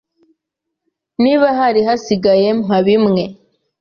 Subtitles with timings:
[1.23, 3.23] Niba hari hasigaye, mpa bimwe.